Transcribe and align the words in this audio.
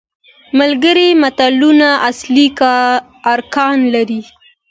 ملګري 0.59 1.07
ملتونه 1.21 1.89
اصلي 2.09 2.47
ارکان 3.33 3.77
لري. 3.93 4.21